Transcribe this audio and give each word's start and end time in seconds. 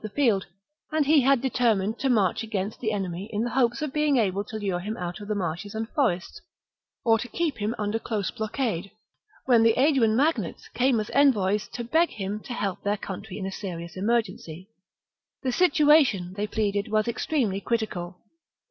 the 0.01 0.09
field; 0.09 0.47
and 0.91 1.05
he 1.05 1.21
had 1.21 1.39
determined 1.41 1.99
to 1.99 2.09
march 2.09 2.41
against 2.41 2.79
the 2.79 2.91
enemy 2.91 3.29
in 3.31 3.43
the 3.43 3.51
hope 3.51 3.79
of 3.83 3.93
being 3.93 4.17
able 4.17 4.43
to 4.43 4.57
lure 4.57 4.79
him 4.79 4.97
out 4.97 5.19
of 5.19 5.27
the 5.27 5.35
marshes 5.35 5.75
and 5.75 5.87
forests 5.89 6.41
or 7.05 7.19
to 7.19 7.27
keep 7.27 7.57
him 7.59 7.75
under 7.77 7.99
close 7.99 8.31
blockade, 8.31 8.89
when 9.45 9.61
the 9.61 9.75
Aeduan 9.77 10.15
magnates 10.15 10.67
came 10.69 10.99
as 10.99 11.11
envoys 11.11 11.67
to 11.67 11.83
beg 11.83 12.09
him 12.09 12.39
to 12.39 12.51
help 12.53 12.81
their 12.81 12.97
country 12.97 13.37
in 13.37 13.45
a 13.45 13.51
serious 13.51 13.95
emergency. 13.95 14.67
The 15.43 15.49
situa 15.49 16.03
tion, 16.03 16.33
they 16.33 16.47
pleaded, 16.47 16.87
was 16.87 17.07
extremely 17.07 17.61
critical. 17.61 18.17